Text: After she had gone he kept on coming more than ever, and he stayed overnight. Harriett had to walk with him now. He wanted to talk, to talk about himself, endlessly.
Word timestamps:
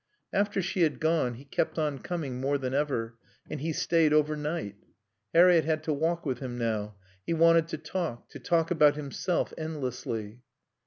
After 0.33 0.63
she 0.63 0.81
had 0.81 0.99
gone 0.99 1.35
he 1.35 1.45
kept 1.45 1.77
on 1.77 1.99
coming 1.99 2.41
more 2.41 2.57
than 2.57 2.73
ever, 2.73 3.19
and 3.47 3.61
he 3.61 3.71
stayed 3.71 4.11
overnight. 4.13 4.73
Harriett 5.31 5.65
had 5.65 5.83
to 5.83 5.93
walk 5.93 6.25
with 6.25 6.39
him 6.39 6.57
now. 6.57 6.95
He 7.23 7.35
wanted 7.35 7.67
to 7.67 7.77
talk, 7.77 8.27
to 8.29 8.39
talk 8.39 8.71
about 8.71 8.95
himself, 8.95 9.53
endlessly. 9.59 10.41